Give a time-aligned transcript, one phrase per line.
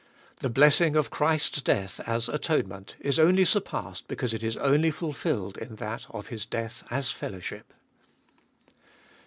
[0.39, 5.59] The blessing of Christ's death as atonement is only surpassed because it is only fulfilled
[5.59, 7.71] in that of His death as fellowship.